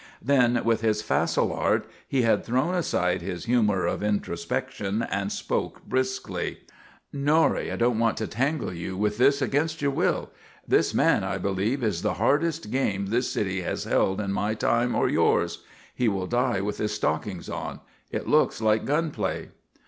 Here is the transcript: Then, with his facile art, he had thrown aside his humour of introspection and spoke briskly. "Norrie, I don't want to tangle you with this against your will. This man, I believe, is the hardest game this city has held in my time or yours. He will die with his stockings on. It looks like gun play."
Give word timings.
Then, 0.19 0.63
with 0.63 0.81
his 0.81 1.03
facile 1.03 1.53
art, 1.53 1.87
he 2.07 2.23
had 2.23 2.43
thrown 2.43 2.73
aside 2.73 3.21
his 3.21 3.45
humour 3.45 3.85
of 3.85 4.01
introspection 4.01 5.03
and 5.03 5.31
spoke 5.31 5.85
briskly. 5.85 6.61
"Norrie, 7.13 7.71
I 7.71 7.75
don't 7.75 7.99
want 7.99 8.17
to 8.17 8.25
tangle 8.25 8.73
you 8.73 8.97
with 8.97 9.19
this 9.19 9.43
against 9.43 9.79
your 9.79 9.91
will. 9.91 10.31
This 10.67 10.91
man, 10.95 11.23
I 11.23 11.37
believe, 11.37 11.83
is 11.83 12.01
the 12.01 12.15
hardest 12.15 12.71
game 12.71 13.11
this 13.11 13.29
city 13.29 13.61
has 13.61 13.83
held 13.83 14.19
in 14.19 14.33
my 14.33 14.55
time 14.55 14.95
or 14.95 15.07
yours. 15.07 15.63
He 15.93 16.07
will 16.07 16.25
die 16.25 16.61
with 16.61 16.79
his 16.79 16.93
stockings 16.95 17.47
on. 17.47 17.79
It 18.09 18.27
looks 18.27 18.59
like 18.59 18.85
gun 18.85 19.11
play." 19.11 19.49